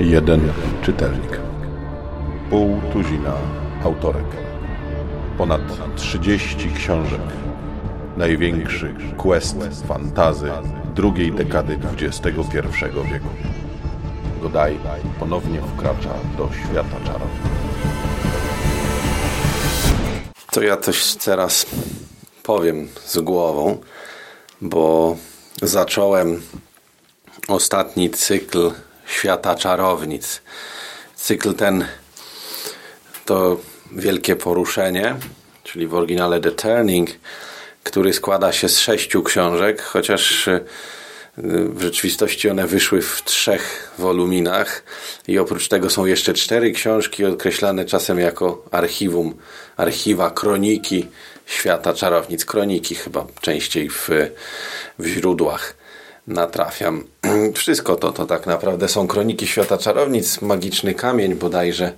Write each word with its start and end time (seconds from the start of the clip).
Jeden 0.00 0.52
czytelnik. 0.82 1.40
Pół 2.50 2.80
tuzina 2.92 3.34
autorek. 3.84 4.26
Ponad 5.38 5.60
30 5.96 6.72
książek. 6.72 7.20
Największy 8.16 8.94
quest 9.16 9.56
fantazy 9.88 10.50
drugiej 10.94 11.32
dekady 11.32 11.78
XXI 12.00 12.30
wieku. 13.12 13.28
Godaj 14.42 14.78
ponownie 15.20 15.60
wkracza 15.60 16.14
do 16.38 16.48
świata 16.52 16.96
czarów. 17.06 17.30
To 20.50 20.62
ja 20.62 20.76
coś 20.76 21.14
teraz 21.14 21.66
powiem 22.42 22.88
z 23.04 23.18
głową, 23.18 23.78
bo 24.60 25.16
zacząłem 25.62 26.42
ostatni 27.48 28.10
cykl 28.10 28.70
Świata 29.06 29.54
Czarownic. 29.54 30.42
Cykl 31.16 31.54
ten 31.54 31.86
to 33.24 33.56
wielkie 33.92 34.36
poruszenie, 34.36 35.16
czyli 35.64 35.86
w 35.86 35.94
oryginale 35.94 36.40
The 36.40 36.50
Turning, 36.50 37.10
który 37.82 38.12
składa 38.12 38.52
się 38.52 38.68
z 38.68 38.78
sześciu 38.78 39.22
książek, 39.22 39.82
chociaż 39.82 40.48
w 41.36 41.82
rzeczywistości 41.82 42.50
one 42.50 42.66
wyszły 42.66 43.02
w 43.02 43.22
trzech 43.24 43.92
woluminach 43.98 44.82
i 45.28 45.38
oprócz 45.38 45.68
tego 45.68 45.90
są 45.90 46.06
jeszcze 46.06 46.34
cztery 46.34 46.72
książki 46.72 47.24
określane 47.24 47.84
czasem 47.84 48.18
jako 48.18 48.64
archiwum, 48.70 49.34
archiwa, 49.76 50.30
kroniki 50.30 51.06
świata 51.46 51.94
czarownic, 51.94 52.44
kroniki 52.44 52.94
chyba 52.94 53.26
częściej 53.40 53.90
w, 53.90 54.08
w 54.98 55.06
źródłach 55.06 55.74
natrafiam. 56.26 57.04
Wszystko 57.54 57.96
to, 57.96 58.12
to 58.12 58.26
tak 58.26 58.46
naprawdę 58.46 58.88
są 58.88 59.06
kroniki 59.06 59.46
świata 59.46 59.78
czarownic, 59.78 60.42
magiczny 60.42 60.94
kamień 60.94 61.34
bodajże 61.34 61.92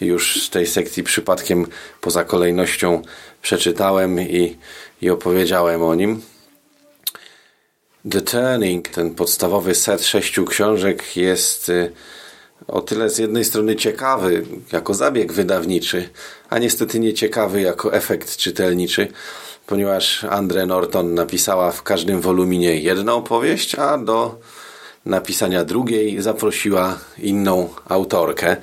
już 0.00 0.42
z 0.42 0.50
tej 0.50 0.66
sekcji 0.66 1.02
przypadkiem 1.02 1.66
poza 2.00 2.24
kolejnością 2.24 3.02
przeczytałem 3.42 4.20
i, 4.20 4.56
i 5.02 5.10
opowiedziałem 5.10 5.82
o 5.82 5.94
nim. 5.94 6.22
The 8.08 8.20
Turning, 8.20 8.88
ten 8.88 9.14
podstawowy 9.14 9.74
set 9.74 10.04
sześciu 10.04 10.44
książek 10.44 11.16
jest 11.16 11.68
y, 11.68 11.92
o 12.66 12.80
tyle 12.80 13.10
z 13.10 13.18
jednej 13.18 13.44
strony 13.44 13.76
ciekawy 13.76 14.46
jako 14.72 14.94
zabieg 14.94 15.32
wydawniczy, 15.32 16.08
a 16.50 16.58
niestety 16.58 17.00
nie 17.00 17.14
ciekawy 17.14 17.60
jako 17.60 17.92
efekt 17.92 18.36
czytelniczy, 18.36 19.08
ponieważ 19.66 20.24
Andre 20.24 20.66
Norton 20.66 21.14
napisała 21.14 21.72
w 21.72 21.82
każdym 21.82 22.20
woluminie 22.20 22.76
jedną 22.76 23.22
powieść, 23.22 23.74
a 23.74 23.98
do 23.98 24.40
napisania 25.06 25.64
drugiej 25.64 26.22
zaprosiła 26.22 26.98
inną 27.18 27.68
autorkę. 27.88 28.56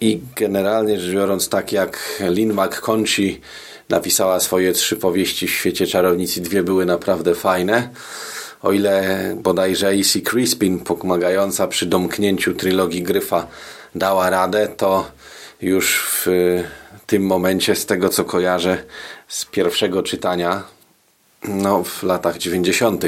I 0.00 0.20
generalnie 0.36 1.00
rzecz 1.00 1.14
biorąc, 1.14 1.48
tak 1.48 1.72
jak 1.72 2.22
Lynn 2.28 2.52
McConchy 2.52 3.40
napisała 3.88 4.40
swoje 4.40 4.72
trzy 4.72 4.96
powieści 4.96 5.46
w 5.48 5.50
świecie 5.50 5.86
czarownicy, 5.86 6.40
dwie 6.40 6.62
były 6.62 6.86
naprawdę 6.86 7.34
fajne. 7.34 7.88
O 8.64 8.72
ile 8.72 9.34
bodajże 9.36 9.88
A.C. 9.88 10.20
Crispin, 10.20 10.80
pomagająca 10.80 11.66
przy 11.66 11.86
domknięciu 11.86 12.54
trylogii 12.54 13.02
Gryfa, 13.02 13.46
dała 13.94 14.30
radę, 14.30 14.68
to 14.68 15.10
już 15.62 16.06
w 16.10 16.26
tym 17.06 17.26
momencie, 17.26 17.74
z 17.74 17.86
tego 17.86 18.08
co 18.08 18.24
kojarzę 18.24 18.84
z 19.28 19.44
pierwszego 19.44 20.02
czytania, 20.02 20.62
no 21.48 21.84
w 21.84 22.02
latach 22.02 22.38
90., 22.38 23.04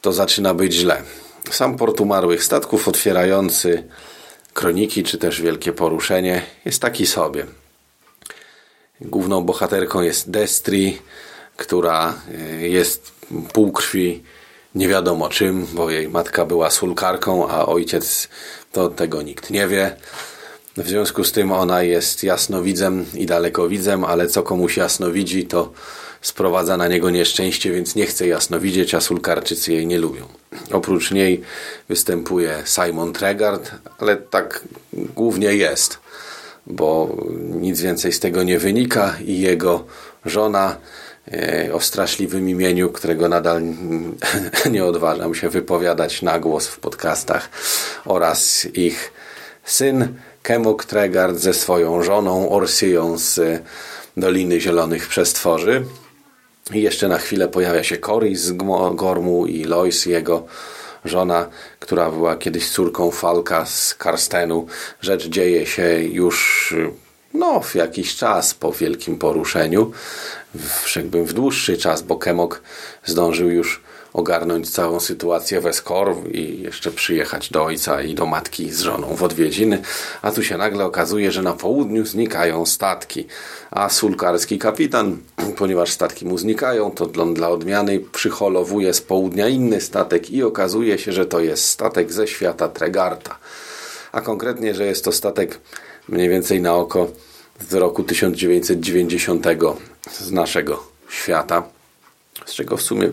to 0.00 0.12
zaczyna 0.12 0.54
być 0.54 0.72
źle. 0.72 1.02
Sam 1.50 1.76
port 1.76 2.00
umarłych 2.00 2.44
statków 2.44 2.88
otwierający 2.88 3.84
kroniki, 4.54 5.02
czy 5.02 5.18
też 5.18 5.42
wielkie 5.42 5.72
poruszenie 5.72 6.42
jest 6.64 6.82
taki 6.82 7.06
sobie. 7.06 7.46
Główną 9.00 9.44
bohaterką 9.44 10.00
jest 10.00 10.30
Destri, 10.30 10.98
która 11.56 12.14
e, 12.34 12.68
jest 12.68 13.12
półkrwi 13.52 14.22
nie 14.74 14.88
wiadomo 14.88 15.28
czym, 15.28 15.66
bo 15.72 15.90
jej 15.90 16.08
matka 16.08 16.44
była 16.44 16.70
sulkarką, 16.70 17.48
a 17.48 17.66
ojciec 17.66 18.28
to 18.72 18.88
tego 18.88 19.22
nikt 19.22 19.50
nie 19.50 19.68
wie. 19.68 19.96
W 20.76 20.88
związku 20.88 21.24
z 21.24 21.32
tym 21.32 21.52
ona 21.52 21.82
jest 21.82 22.24
jasnowidzem 22.24 23.04
i 23.14 23.26
dalekowidzem, 23.26 24.04
ale 24.04 24.28
co 24.28 24.42
komuś 24.42 24.76
jasno 24.76 25.10
widzi, 25.10 25.46
to 25.46 25.72
sprowadza 26.20 26.76
na 26.76 26.88
niego 26.88 27.10
nieszczęście, 27.10 27.72
więc 27.72 27.94
nie 27.94 28.06
chce 28.06 28.26
jasno 28.26 28.60
widzieć, 28.60 28.94
a 28.94 29.00
sulkarczycy 29.00 29.72
jej 29.72 29.86
nie 29.86 29.98
lubią. 29.98 30.26
Oprócz 30.72 31.10
niej 31.10 31.40
występuje 31.88 32.62
Simon 32.66 33.12
Tregard, 33.12 33.70
ale 33.98 34.16
tak 34.16 34.64
głównie 34.92 35.54
jest, 35.54 35.98
bo 36.66 37.16
nic 37.36 37.80
więcej 37.80 38.12
z 38.12 38.20
tego 38.20 38.42
nie 38.42 38.58
wynika 38.58 39.16
i 39.24 39.40
jego 39.40 39.84
żona 40.24 40.76
o 41.72 41.80
straszliwym 41.80 42.48
imieniu, 42.48 42.90
którego 42.90 43.28
nadal 43.28 43.62
nie 44.70 44.84
odważam 44.84 45.34
się 45.34 45.48
wypowiadać 45.48 46.22
na 46.22 46.38
głos 46.38 46.66
w 46.66 46.78
podcastach 46.78 47.50
oraz 48.04 48.66
ich 48.74 49.12
syn 49.64 50.14
Kemok 50.42 50.84
Tregard 50.84 51.36
ze 51.36 51.54
swoją 51.54 52.02
żoną 52.02 52.50
Orsyją 52.50 53.18
z 53.18 53.62
Doliny 54.16 54.60
Zielonych 54.60 55.08
Przestworzy. 55.08 55.84
I 56.72 56.82
jeszcze 56.82 57.08
na 57.08 57.18
chwilę 57.18 57.48
pojawia 57.48 57.84
się 57.84 57.98
Cory 57.98 58.36
z 58.36 58.52
Gormu 58.94 59.46
i 59.46 59.64
Lois, 59.64 60.06
jego 60.06 60.46
żona, 61.04 61.48
która 61.80 62.10
była 62.10 62.36
kiedyś 62.36 62.70
córką 62.70 63.10
Falka 63.10 63.66
z 63.66 63.94
Karstenu. 63.94 64.66
Rzecz 65.00 65.28
dzieje 65.28 65.66
się 65.66 66.02
już 66.02 66.74
no, 67.34 67.60
w 67.60 67.74
jakiś 67.74 68.16
czas 68.16 68.54
po 68.54 68.72
wielkim 68.72 69.18
poruszeniu, 69.18 69.92
wszakbym 70.82 71.24
w 71.24 71.32
dłuższy 71.32 71.78
czas, 71.78 72.02
bo 72.02 72.16
Kemok 72.16 72.62
zdążył 73.04 73.50
już 73.50 73.82
ogarnąć 74.12 74.70
całą 74.70 75.00
sytuację 75.00 75.60
w 75.60 75.66
Eskor 75.66 76.14
i 76.32 76.62
jeszcze 76.62 76.90
przyjechać 76.90 77.50
do 77.50 77.64
ojca 77.64 78.02
i 78.02 78.14
do 78.14 78.26
matki 78.26 78.70
z 78.70 78.80
żoną 78.80 79.16
w 79.16 79.22
odwiedziny, 79.22 79.82
a 80.22 80.32
tu 80.32 80.42
się 80.42 80.56
nagle 80.56 80.84
okazuje, 80.84 81.32
że 81.32 81.42
na 81.42 81.52
południu 81.52 82.06
znikają 82.06 82.66
statki, 82.66 83.26
a 83.70 83.88
sulkarski 83.88 84.58
kapitan, 84.58 85.18
ponieważ 85.58 85.90
statki 85.90 86.26
mu 86.26 86.38
znikają, 86.38 86.90
to 86.90 87.06
dla 87.06 87.48
odmiany 87.48 88.00
przyholowuje 88.00 88.94
z 88.94 89.00
południa 89.00 89.48
inny 89.48 89.80
statek 89.80 90.30
i 90.30 90.42
okazuje 90.42 90.98
się, 90.98 91.12
że 91.12 91.26
to 91.26 91.40
jest 91.40 91.64
statek 91.64 92.12
ze 92.12 92.26
świata 92.26 92.68
Tregarta, 92.68 93.38
a 94.12 94.20
konkretnie, 94.20 94.74
że 94.74 94.86
jest 94.86 95.04
to 95.04 95.12
statek 95.12 95.60
mniej 96.08 96.28
więcej 96.28 96.60
na 96.60 96.74
oko 96.74 97.10
z 97.70 97.74
roku 97.74 98.04
1990 98.04 99.46
z 100.10 100.30
naszego 100.30 100.86
świata, 101.10 101.62
z 102.46 102.54
czego 102.54 102.76
w 102.76 102.82
sumie 102.82 103.10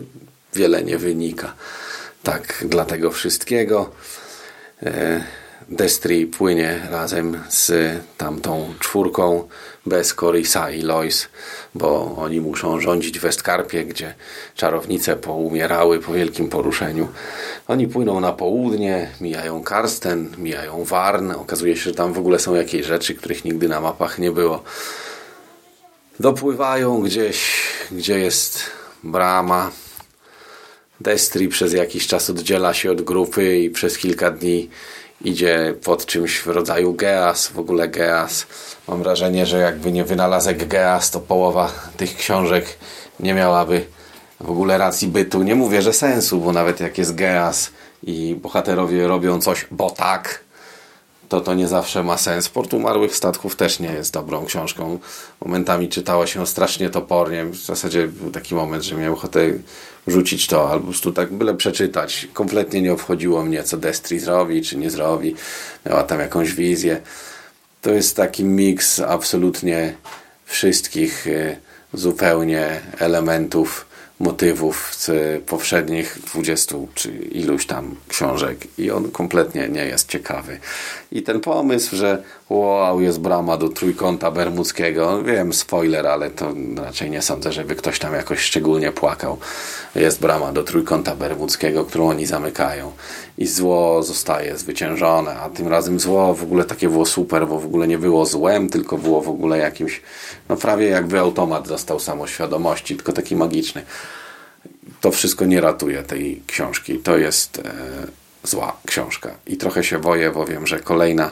wiele 0.54 0.82
nie 0.82 0.98
wynika. 0.98 1.54
Tak, 2.22 2.64
dla 2.68 2.84
tego 2.84 3.10
wszystkiego 3.10 3.90
e, 4.82 5.24
Destry 5.68 6.26
płynie 6.26 6.88
razem 6.90 7.38
z 7.48 7.72
tamtą 8.16 8.74
czwórką 8.78 9.48
bez 9.86 10.14
Corisa 10.14 10.70
i 10.70 10.82
Lois, 10.82 11.28
bo 11.74 12.16
oni 12.16 12.40
muszą 12.40 12.80
rządzić 12.80 13.18
w 13.18 13.22
Westkarpie, 13.22 13.84
gdzie 13.84 14.14
czarownice 14.54 15.16
poumierały 15.16 16.00
po 16.00 16.12
wielkim 16.12 16.48
poruszeniu. 16.48 17.08
Oni 17.68 17.88
płyną 17.88 18.20
na 18.20 18.32
południe, 18.32 19.10
mijają 19.20 19.62
Karsten, 19.62 20.28
mijają 20.38 20.84
Warn. 20.84 21.30
Okazuje 21.30 21.76
się, 21.76 21.82
że 21.82 21.94
tam 21.94 22.12
w 22.12 22.18
ogóle 22.18 22.38
są 22.38 22.54
jakieś 22.54 22.86
rzeczy, 22.86 23.14
których 23.14 23.44
nigdy 23.44 23.68
na 23.68 23.80
mapach 23.80 24.18
nie 24.18 24.30
było. 24.30 24.62
Dopływają 26.20 27.02
gdzieś, 27.02 27.62
gdzie 27.90 28.18
jest 28.18 28.62
brama, 29.02 29.70
Destry 31.02 31.48
przez 31.48 31.72
jakiś 31.72 32.06
czas 32.06 32.30
oddziela 32.30 32.74
się 32.74 32.90
od 32.90 33.02
grupy 33.02 33.58
i 33.58 33.70
przez 33.70 33.98
kilka 33.98 34.30
dni 34.30 34.68
idzie 35.24 35.74
pod 35.84 36.06
czymś 36.06 36.38
w 36.38 36.46
rodzaju 36.46 36.94
Geas, 36.94 37.46
w 37.46 37.58
ogóle 37.58 37.88
Geas. 37.88 38.46
Mam 38.88 39.02
wrażenie, 39.02 39.46
że 39.46 39.58
jakby 39.58 39.92
nie 39.92 40.04
wynalazek 40.04 40.68
Geas, 40.68 41.10
to 41.10 41.20
połowa 41.20 41.72
tych 41.96 42.16
książek 42.16 42.78
nie 43.20 43.34
miałaby 43.34 43.84
w 44.40 44.50
ogóle 44.50 44.78
racji 44.78 45.08
bytu. 45.08 45.42
Nie 45.42 45.54
mówię, 45.54 45.82
że 45.82 45.92
sensu, 45.92 46.40
bo 46.40 46.52
nawet 46.52 46.80
jak 46.80 46.98
jest 46.98 47.14
Geas 47.14 47.70
i 48.02 48.36
bohaterowie 48.42 49.06
robią 49.06 49.40
coś, 49.40 49.66
bo 49.70 49.90
tak, 49.90 50.40
to 51.32 51.40
to 51.40 51.54
nie 51.54 51.68
zawsze 51.68 52.02
ma 52.02 52.18
sens. 52.18 52.48
Port 52.48 52.74
Umarłych 52.74 53.16
Statków 53.16 53.56
też 53.56 53.80
nie 53.80 53.92
jest 53.92 54.12
dobrą 54.12 54.44
książką. 54.46 54.98
Momentami 55.44 55.88
czytało 55.88 56.26
się 56.26 56.46
strasznie 56.46 56.90
topornie. 56.90 57.44
W 57.44 57.56
zasadzie 57.56 58.08
był 58.08 58.30
taki 58.30 58.54
moment, 58.54 58.84
że 58.84 58.94
miałem 58.94 59.12
ochotę 59.12 59.40
rzucić 60.06 60.46
to, 60.46 60.70
albo 60.70 60.80
po 60.80 60.86
prostu 60.86 61.12
tak 61.12 61.32
byle 61.32 61.54
przeczytać. 61.54 62.28
Kompletnie 62.32 62.82
nie 62.82 62.92
obchodziło 62.92 63.44
mnie, 63.44 63.62
co 63.62 63.76
Destry 63.76 64.20
zrobi, 64.20 64.62
czy 64.62 64.76
nie 64.76 64.90
zrobi. 64.90 65.34
Miała 65.86 66.02
tam 66.02 66.20
jakąś 66.20 66.54
wizję. 66.54 67.00
To 67.82 67.90
jest 67.90 68.16
taki 68.16 68.44
miks 68.44 69.00
absolutnie 69.00 69.94
wszystkich 70.44 71.26
y, 71.26 71.56
zupełnie 71.94 72.80
elementów 72.98 73.86
motywów 74.22 74.94
z 74.94 75.10
poprzednich 75.44 76.18
20 76.32 76.76
czy 76.94 77.12
iluś 77.12 77.66
tam 77.66 77.94
książek 78.08 78.58
i 78.78 78.90
on 78.90 79.10
kompletnie 79.10 79.68
nie 79.68 79.84
jest 79.84 80.08
ciekawy. 80.08 80.58
I 81.12 81.22
ten 81.22 81.40
pomysł, 81.40 81.96
że 81.96 82.22
wow, 82.50 83.00
jest 83.00 83.20
brama 83.20 83.56
do 83.56 83.68
trójkąta 83.68 84.30
bermudzkiego, 84.30 85.22
wiem, 85.22 85.52
spoiler, 85.52 86.06
ale 86.06 86.30
to 86.30 86.54
raczej 86.76 87.10
nie 87.10 87.22
sądzę, 87.22 87.52
żeby 87.52 87.76
ktoś 87.76 87.98
tam 87.98 88.14
jakoś 88.14 88.38
szczególnie 88.40 88.92
płakał. 88.92 89.38
Jest 89.94 90.20
brama 90.20 90.52
do 90.52 90.62
trójkąta 90.62 91.16
bermudzkiego, 91.16 91.84
którą 91.84 92.08
oni 92.08 92.26
zamykają 92.26 92.92
i 93.38 93.46
zło 93.46 94.02
zostaje 94.02 94.58
zwyciężone, 94.58 95.40
a 95.40 95.50
tym 95.50 95.68
razem 95.68 96.00
zło 96.00 96.34
w 96.34 96.42
ogóle 96.42 96.64
takie 96.64 96.88
było 96.88 97.06
super, 97.06 97.48
bo 97.48 97.60
w 97.60 97.64
ogóle 97.64 97.88
nie 97.88 97.98
było 97.98 98.26
złem, 98.26 98.68
tylko 98.68 98.98
było 98.98 99.20
w 99.20 99.28
ogóle 99.28 99.58
jakimś, 99.58 100.00
no 100.48 100.56
prawie 100.56 100.88
jakby 100.88 101.18
automat 101.18 101.66
został 101.66 102.00
samoświadomości, 102.00 102.96
tylko 102.96 103.12
taki 103.12 103.36
magiczny. 103.36 103.82
To 105.02 105.10
wszystko 105.10 105.44
nie 105.44 105.60
ratuje 105.60 106.02
tej 106.02 106.42
książki. 106.46 106.98
To 106.98 107.18
jest 107.18 107.58
e, 107.58 107.62
zła 108.42 108.76
książka. 108.86 109.34
I 109.46 109.56
trochę 109.56 109.84
się 109.84 109.98
boję, 109.98 110.30
bo 110.30 110.44
wiem, 110.44 110.66
że 110.66 110.80
kolejna 110.80 111.30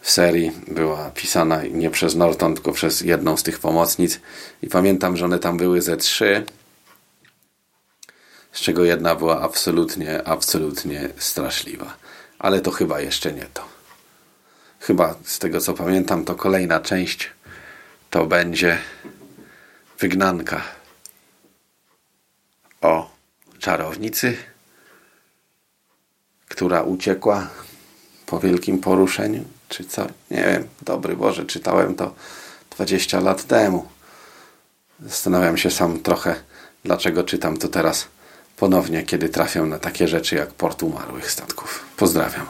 w 0.00 0.10
serii 0.10 0.52
była 0.68 1.10
pisana 1.10 1.62
nie 1.62 1.90
przez 1.90 2.14
Norton, 2.14 2.54
tylko 2.54 2.72
przez 2.72 3.00
jedną 3.00 3.36
z 3.36 3.42
tych 3.42 3.58
pomocnic. 3.58 4.20
I 4.62 4.68
pamiętam, 4.68 5.16
że 5.16 5.24
one 5.24 5.38
tam 5.38 5.56
były 5.56 5.82
ze 5.82 5.96
trzy, 5.96 6.46
z 8.52 8.60
czego 8.60 8.84
jedna 8.84 9.14
była 9.14 9.40
absolutnie, 9.40 10.28
absolutnie 10.28 11.08
straszliwa. 11.18 11.96
Ale 12.38 12.60
to 12.60 12.70
chyba 12.70 13.00
jeszcze 13.00 13.32
nie 13.32 13.46
to. 13.54 13.64
Chyba 14.80 15.14
z 15.24 15.38
tego 15.38 15.60
co 15.60 15.74
pamiętam, 15.74 16.24
to 16.24 16.34
kolejna 16.34 16.80
część 16.80 17.30
to 18.10 18.26
będzie 18.26 18.78
wygnanka 19.98 20.77
o 22.82 23.10
czarownicy, 23.58 24.36
która 26.48 26.82
uciekła 26.82 27.48
po 28.26 28.40
wielkim 28.40 28.78
poruszeniu, 28.78 29.44
czy 29.68 29.84
co? 29.84 30.06
Nie 30.30 30.44
wiem. 30.44 30.68
Dobry 30.82 31.16
Boże, 31.16 31.44
czytałem 31.44 31.94
to 31.94 32.14
20 32.76 33.20
lat 33.20 33.44
temu. 33.44 33.88
Zastanawiam 35.00 35.56
się 35.56 35.70
sam 35.70 36.00
trochę, 36.00 36.34
dlaczego 36.84 37.24
czytam 37.24 37.56
to 37.56 37.68
teraz 37.68 38.08
ponownie, 38.56 39.02
kiedy 39.02 39.28
trafiam 39.28 39.68
na 39.68 39.78
takie 39.78 40.08
rzeczy 40.08 40.36
jak 40.36 40.50
port 40.50 40.82
umarłych 40.82 41.30
statków. 41.30 41.84
Pozdrawiam. 41.96 42.46